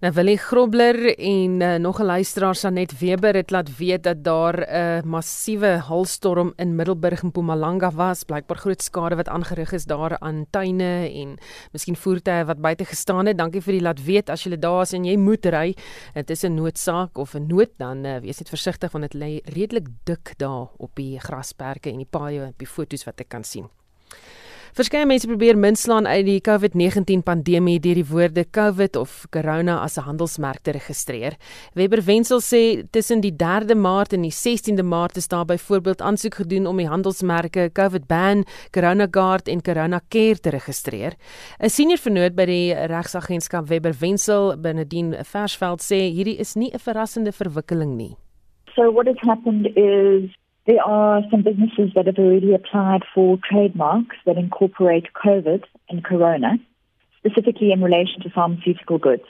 [0.00, 4.56] Nou Willie Grobler en uh, nog 'n luisteraar Sanet Weber het laat weet dat daar
[4.58, 9.84] 'n uh, massiewe hailstorm in Middelburg en Mpumalanga was, blykbaar groot skade wat aangerig is
[9.84, 11.38] daar aan tuine en
[11.72, 13.38] miskien voertuie wat buite gestaan het.
[13.38, 15.76] Dankie vir die laat weet as jy daar is en jy moet ry.
[16.14, 19.52] Dit is 'n noodsaak of 'n nood dan uh, wees net versigtig want dit lê
[19.52, 23.44] redelik dik daar op die grasperke en die paaie op die foto's wat ek kan
[23.44, 23.68] sien.
[24.70, 29.98] Verskeie mense probeer minslaan uit die COVID-19 pandemie deur die woorde COVID of corona as
[29.98, 31.34] 'n handelsmerk te registreer.
[31.74, 36.34] Weber Wenzel sê tussen die 3de Maart en die 16de Maart is daar byvoorbeeld aansoek
[36.34, 41.14] gedoen om die handelsmerke COVID Ban, Corona Guard en Corona Care te registreer.
[41.58, 46.78] 'n Senior vernoot by die regsagentskap Weber Wenzel, Benedien Versveld sê hierdie is nie 'n
[46.78, 48.16] verrassende verwikkeling nie.
[48.76, 50.30] So what has happened is
[50.70, 56.58] There are some businesses that have already applied for trademarks that incorporate COVID and Corona,
[57.18, 59.24] specifically in relation to pharmaceutical goods.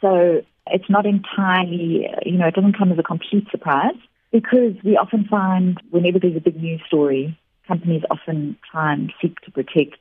[0.00, 3.98] So it's not entirely, you know, it doesn't come as a complete surprise
[4.32, 9.38] because we often find whenever there's a big news story, companies often try and seek
[9.40, 9.98] to protect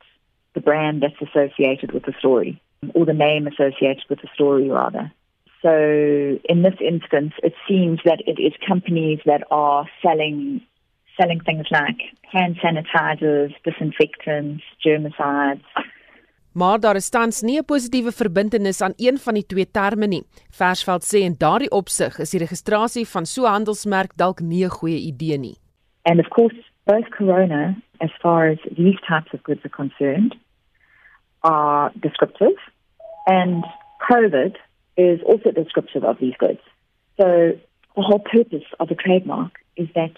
[0.53, 2.61] the brand that's associated with the story
[2.93, 5.11] or the name associated with the story rather.
[5.61, 10.61] So in this instance, it seems that it is companies that are selling
[11.17, 15.65] selling things like hand sanitizers, disinfectants, germicides.
[16.55, 20.23] Maar daar is tans nie 'n positiewe verbintenis aan een van die twee terme nie.
[20.49, 24.69] Versveld sê in daardie opsig is die registrasie van so 'n handelsmerk dalk nie 'n
[24.69, 25.57] goeie idee nie.
[26.03, 30.35] And of course, both Corona, as far as these types of goods are concerned,
[31.39, 32.59] are descriptive,
[33.25, 33.65] and
[34.11, 34.55] COVID
[34.95, 36.61] is also descriptive of these goods.
[37.17, 37.25] So
[37.95, 40.11] the whole purpose of a trademark is that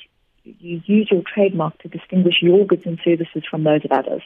[0.60, 4.22] you use your trademark to distinguish your goods and services from those of others.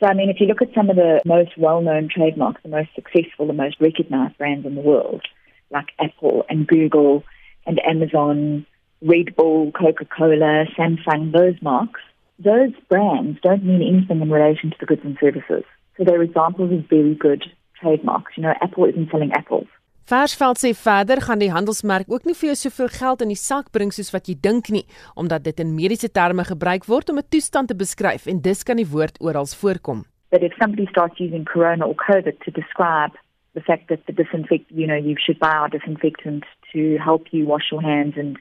[0.00, 2.90] So, I mean, if you look at some of the most well-known trademarks, the most
[2.94, 5.22] successful, the most recognized brands in the world,
[5.70, 7.24] like Apple and Google
[7.66, 8.66] and Amazon,
[9.00, 12.00] Red Bull, Coca-Cola, Samsung, those marks,
[12.38, 15.64] those brands don't mean anything in relation to the goods and services.
[15.96, 17.44] So they're examples of very good
[17.80, 18.32] trademarks.
[18.36, 19.66] You know, Apple isn't selling apples.
[20.04, 23.70] Versveld sê verder gaan die handelsmerk ook nie vir jou soveel geld in die sak
[23.70, 24.82] bring soos wat jy dink nie,
[25.14, 28.76] omdat dit in mediese terme gebruik word om 'n toestand te beskryf en dis kan
[28.76, 30.04] die woord oral voorkom.
[30.30, 33.12] But if somebody starts using corona or COVID to describe
[33.54, 37.46] the fact that the disinfect, you know, you should buy our disinfectant to help you
[37.46, 38.38] wash your hands and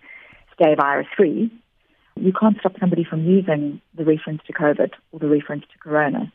[0.53, 1.51] stay virus free,
[2.15, 6.31] you can't stop somebody from using the reference to COVID or the reference to corona.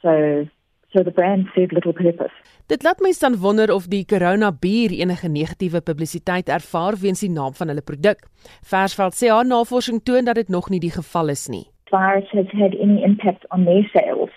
[0.00, 0.48] So,
[0.92, 2.34] so the brand served little purpose.
[2.66, 7.30] Dit laat my dan wonder of die Corona bier enige negatiewe publisiteit ervaar weens die
[7.30, 8.26] naam van hulle produk.
[8.62, 11.66] Versveld sê haar navorsing toon dat dit nog nie die geval is nie.
[11.90, 14.30] virus has had any impact on their sales,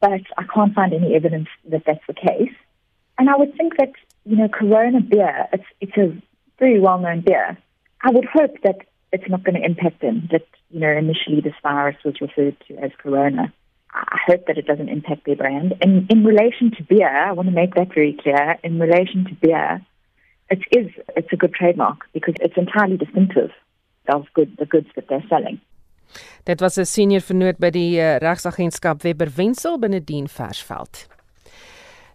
[0.00, 2.54] but I can't find any evidence that that's the case.
[3.18, 3.92] And I would think that,
[4.24, 6.16] you know, Corona beer, it's, it's a
[6.58, 7.58] very well-known beer.
[8.02, 11.54] I would hope that it's not going to impact them, that, you know, initially this
[11.62, 13.52] virus was referred to as Corona.
[13.94, 15.74] I hope that it doesn't impact their brand.
[15.80, 18.58] And in relation to beer, I want to make that very clear.
[18.62, 19.84] In relation to beer,
[20.50, 23.50] it is, it's a good trademark because it's entirely distinctive
[24.08, 25.60] of good, the goods that they're selling.
[26.44, 31.06] Dit was 'n senior vernoot by die uh, regsagentskap Webber Wensel binne Dien Versveld.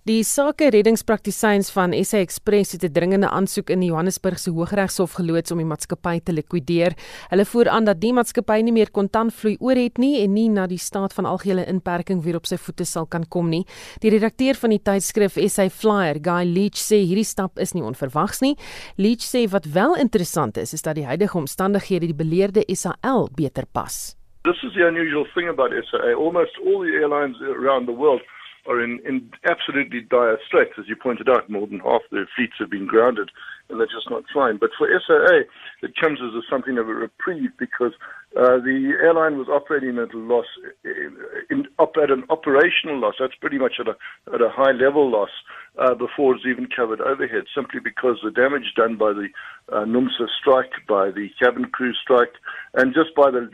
[0.07, 5.13] Die sake reddingspraktisyns van SA Express het 'n dringende aansoek in die Johannesburg se Hooggeregshof
[5.13, 6.93] geloods om die maatskappy te likwideer.
[7.29, 10.67] Hulle voer aan dat die maatskappy nie meer kontantvloei oor het nie en nie na
[10.67, 13.65] die staat van algehele inperking weer op sy voete sal kan kom nie.
[13.99, 18.39] Die redakteur van die tydskrif SA Flyer, Guy Leach, sê hierdie stap is nie onverwags
[18.39, 18.55] nie.
[18.95, 23.65] Leach sê wat wel interessant is, is dat die huidige omstandighede die beleerde SAL beter
[23.73, 24.15] pas.
[24.43, 26.15] This is the unusual thing about SAA.
[26.15, 28.21] Almost all the airlines around the world
[28.67, 30.73] are in, in absolutely dire straits.
[30.77, 33.29] As you pointed out, more than half their fleets have been grounded
[33.69, 34.57] and they're just not flying.
[34.59, 35.43] But for SAA,
[35.83, 37.91] it comes as a, something of a reprieve because
[38.35, 40.45] uh, the airline was operating at a loss,
[40.83, 41.17] in,
[41.49, 43.15] in, op, at an operational loss.
[43.19, 43.95] That's pretty much at a,
[44.33, 45.31] at a high level loss
[45.77, 49.27] uh, before it's even covered overhead, simply because the damage done by the
[49.71, 52.33] uh, NUMSA strike, by the cabin crew strike,
[52.73, 53.49] and just by the,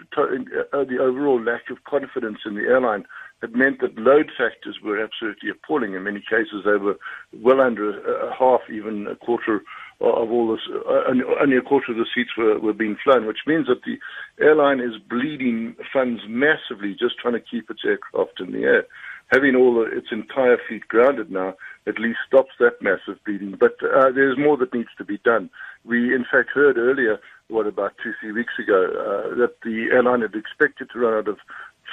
[0.73, 3.05] uh, the overall lack of confidence in the airline
[3.43, 5.93] it meant that load factors were absolutely appalling.
[5.93, 6.97] In many cases, they were
[7.33, 9.61] well under a, half, even a quarter
[9.99, 13.45] of all this, uh, only a quarter of the seats were, were being flown, which
[13.45, 13.97] means that the
[14.43, 18.85] airline is bleeding funds massively just trying to keep its aircraft in the air.
[19.31, 21.55] Having all the, its entire fleet grounded now
[21.87, 23.55] at least stops that massive bleeding.
[23.59, 25.49] But uh, there's more that needs to be done.
[25.85, 30.21] We, in fact, heard earlier, what about two, three weeks ago, uh, that the airline
[30.21, 31.39] had expected to run out of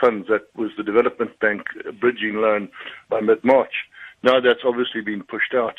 [0.01, 0.29] funds.
[0.29, 1.63] That was the Development Bank
[2.01, 2.69] bridging loan
[3.09, 3.73] by mid-March.
[4.23, 5.79] Now that's obviously been pushed out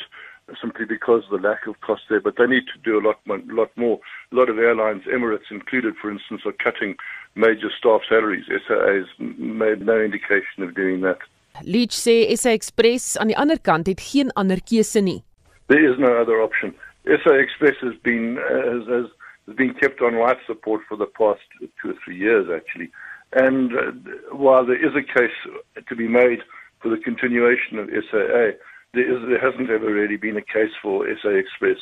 [0.60, 2.20] simply because of the lack of cost there.
[2.20, 4.00] But they need to do a lot, more, lot more.
[4.32, 6.96] A lot of airlines, Emirates included, for instance, are cutting
[7.34, 8.44] major staff salaries.
[8.66, 11.18] SAA has made no indication of doing that.
[11.64, 15.20] Leach sê SA Express aan die ander kant het geen ander keuse nie.
[15.68, 16.74] There is no other option.
[17.04, 19.10] SA Express has been uh, has,
[19.46, 22.90] has been kept on life support for the past two or three years, actually.
[23.32, 26.40] And uh, while there is a case to be made
[26.82, 28.58] for the continuation of SAA,
[28.94, 31.78] there, is, there hasn't ever really been a case for SA Express.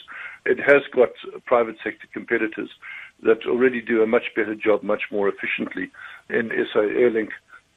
[0.46, 1.10] It has got
[1.46, 2.70] private sector competitors
[3.22, 5.90] that already do a much better job, much more efficiently
[6.28, 7.30] in SA Airlink,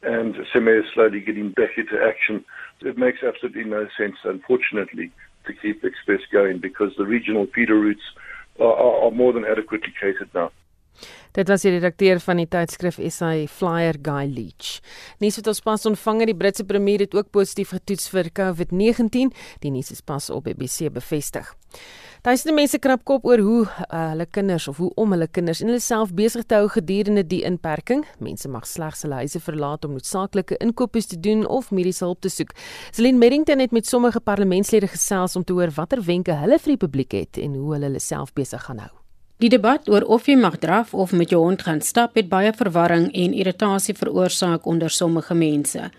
[0.03, 2.45] and SEME is slowly getting back into action.
[2.81, 5.11] It makes absolutely no sense, unfortunately,
[5.47, 8.01] to keep Express going because the regional feeder routes
[8.59, 10.51] are, are, are more than adequately catered now.
[11.33, 14.79] Dit was die redakteur van die tydskrif SA Flyer Guy Leach.
[15.19, 19.33] Nuus wat ons pas ontvang het, die Britse premier het ook positief getoets vir COVID-19.
[19.65, 21.49] Die nuus is pas op BBC bevestig.
[22.23, 25.67] Duisende mense krap kop oor hoe uh, hulle kinders of hoe om hulle kinders en
[25.67, 28.05] hulle self besig te hou gedurende die inperking.
[28.23, 32.31] Mense mag slegs hulle huise verlaat om noodsaaklike inkopies te doen of mediese hulp te
[32.31, 32.55] soek.
[32.95, 36.83] Celine Merrington het met sommige parlementslede gesels om te hoor watter wenke hulle vir die
[36.87, 39.02] publiek het en hoe hulle hulle self besig gaan hou.
[39.41, 42.53] Die debat oor of jy mag draf of met jou hond gaan stap het baie
[42.53, 45.89] verwarring en irritasie veroorsaak onder sommige mense.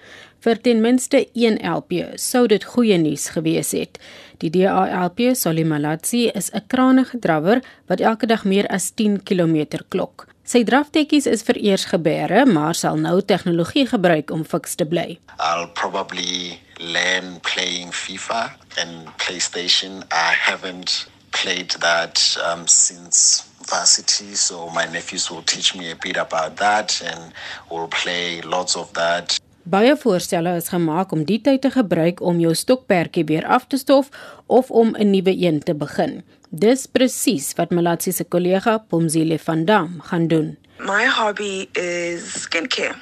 [0.44, 3.98] Vir ten minste een LP sou dit goeie nuus gewees het.
[4.38, 10.26] Die DALP Solimalatsi is 'n krangige drawer wat elke dag meer as 10 km klok.
[10.44, 15.18] Sy draftekkies is vereers gebeere, maar sal nou tegnologie gebruik om fiks te bly.
[15.40, 20.02] I'll probably learn playing FIFA and PlayStation.
[20.12, 21.08] I haven't
[21.42, 27.02] played that um, since varsity, so my nephews will teach me a bit about that
[27.04, 27.32] and
[27.70, 29.38] we'll play lots of that.
[29.64, 33.80] Baie voorstelle is gemaak om die tyd te gebruik om jou stokperdjie weer af te
[33.80, 34.10] stof
[34.46, 36.22] of om 'n nuwe een te begin.
[36.50, 40.58] Dis presies wat Malatsi se kollega Pomzile van Dam gaan doen.
[40.78, 43.00] My hobby is skincare.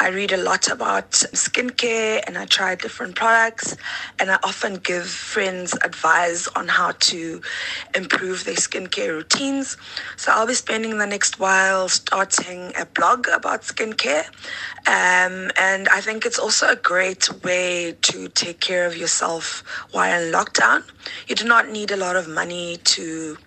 [0.00, 3.76] I read a lot about skincare and I try different products
[4.18, 7.40] and I often give friends advice on how to
[7.94, 9.76] improve their skincare routines.
[10.16, 14.26] So I'll be spending the next while starting a blog about skincare.
[14.86, 19.62] Um, and I think it's also a great way to take care of yourself
[19.92, 20.82] while in lockdown.
[21.28, 23.38] You do not need a lot of money to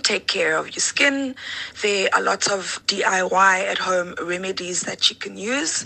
[0.00, 1.34] take care of your skin.
[1.80, 5.84] There are lots of DIY at home remedies that you can use.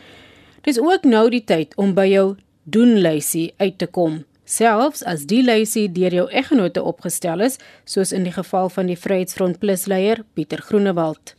[0.62, 4.24] Dis ook nou die tyd om by jou doenlysie uit te kom.
[4.46, 8.98] Selfs as die lysie deur jou eggenote opgestel is, soos in die geval van die
[8.98, 11.34] Vryheidsfront Plus leier Pieter Groenewald.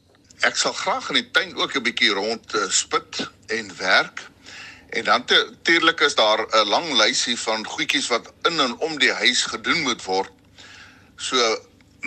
[0.48, 4.28] Ek sal graag in die tuin ook 'n bietjie rond uh, spit en werk.
[4.90, 9.12] En dan natuurlik is daar 'n lang lysie van goedjies wat in en om die
[9.12, 10.32] huis gedoen moet word.
[11.16, 11.36] So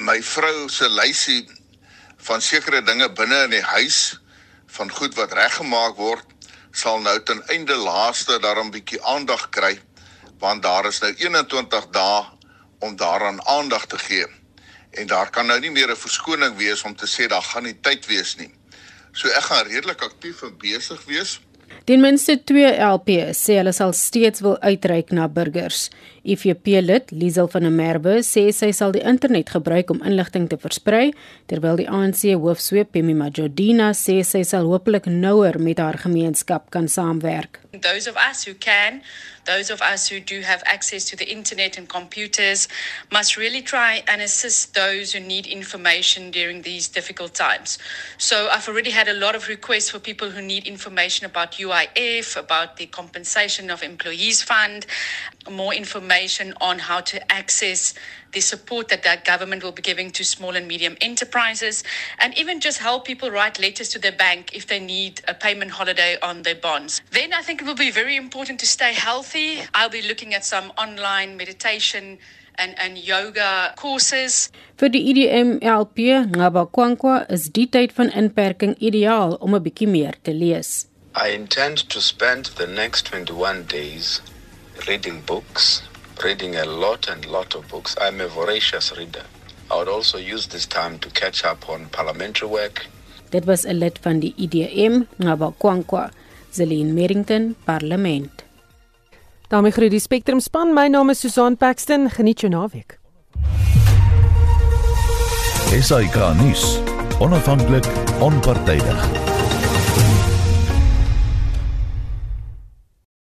[0.01, 1.45] my vrou se lysie
[2.27, 4.21] van sekere dinge binne in die huis
[4.77, 6.27] van goed wat reggemaak word
[6.73, 9.77] sal nou ten einde laaste daarom bietjie aandag kry
[10.41, 12.23] want daar is nou 21 dae
[12.81, 14.27] om daaraan aandag te gee.
[14.91, 17.77] En daar kan nou nie meer 'n verskoning wees om te sê daar gaan nie
[17.81, 18.51] tyd wees nie.
[19.13, 21.41] So ek gaan redelik aktief en besig wees.
[21.85, 25.89] Ten minste 2 LP sê hulle sal steeds wil uitreik na burgers.
[26.23, 30.59] IFP lid Liesel van der Merwe sê sy sal die internet gebruik om inligting te
[30.61, 31.14] versprei,
[31.49, 36.91] terwyl die ANC hoofsweep Pemi Majodina sê sy sal hopelik nouer met haar gemeenskap kan
[36.93, 37.62] saamwerk.
[37.73, 39.01] Those of us who can,
[39.47, 42.68] those of us who do have access to the internet and computers,
[43.11, 47.79] must really try and assist those who need information during these difficult times.
[48.18, 52.37] So, I've already had a lot of requests for people who need information about UIF,
[52.37, 54.85] about the compensation of employees fund,
[55.49, 56.10] more information
[56.61, 57.95] on how to access
[58.33, 61.85] the support that that government will be giving to small and medium enterprises,
[62.19, 65.71] and even just help people write letters to their bank if they need a payment
[65.71, 67.01] holiday on their bonds.
[67.11, 69.63] Then I think it will be very important to stay healthy.
[69.75, 72.19] I'll be looking at some online meditation
[72.57, 74.51] and, and yoga courses.
[74.79, 80.15] Vir die IDM LP Ngabakwankwa is die tyd van inperking ideaal om 'n bietjie meer
[80.23, 80.87] te lees.
[81.15, 84.21] I intend to spend the next 21 days
[84.87, 85.83] reading books,
[86.23, 87.97] reading a lot and lot of books.
[88.01, 89.25] I'm a voracious reader.
[89.71, 92.87] I would also use this time to catch up on parliamentary work.
[93.31, 96.11] Dit was 'n lid van die IDM Ngabakwankwa,
[96.51, 98.43] Zelin Merrington, Parlement.
[99.51, 100.75] daarmee groet die Spectrum span.
[100.75, 102.11] My naam is Susan Paxton.
[102.11, 102.99] Geniet jou naweek.
[105.81, 106.79] SAK nuus.
[107.18, 107.87] Onafhanklik,
[108.21, 109.20] onpartydig.